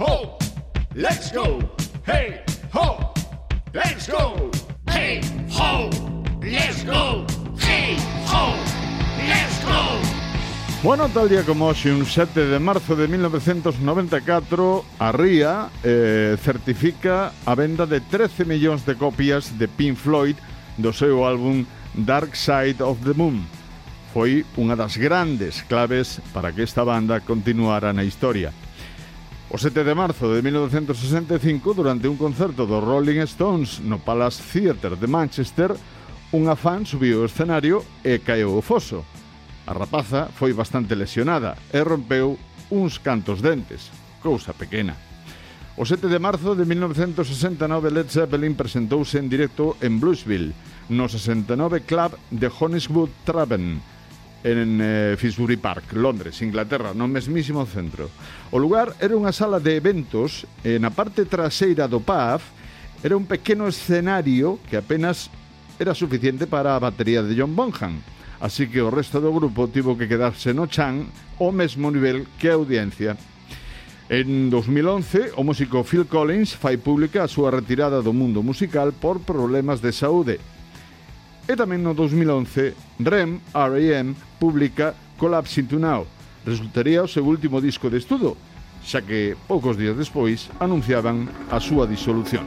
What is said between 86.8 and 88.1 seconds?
o seu último disco de